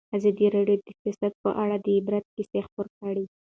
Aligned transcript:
ازادي 0.17 0.45
راډیو 0.55 0.77
د 0.85 0.87
سیاست 1.01 1.33
په 1.43 1.49
اړه 1.63 1.75
د 1.85 1.87
عبرت 1.97 2.25
کیسې 2.35 2.59
خبر 2.67 2.85
کړي. 2.99 3.25